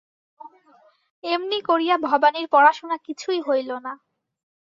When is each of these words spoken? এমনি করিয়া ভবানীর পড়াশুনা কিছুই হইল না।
এমনি 1.23 1.57
করিয়া 1.61 1.95
ভবানীর 2.07 2.47
পড়াশুনা 2.53 2.97
কিছুই 3.05 3.39
হইল 3.47 3.69
না। 3.85 3.93